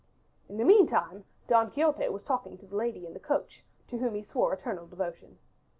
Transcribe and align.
In 0.49 0.57
the 0.57 0.65
meantime 0.65 1.25
Don 1.47 1.69
Quixote 1.69 2.09
was 2.09 2.23
talking 2.23 2.57
to 2.57 2.65
the 2.65 2.75
lady 2.75 3.05
in 3.05 3.13
the 3.13 3.19
coach 3.19 3.63
to 3.89 3.99
whom 3.99 4.15
he 4.15 4.23
swore 4.23 4.51
eternal 4.51 4.87
devotion. 4.87 5.37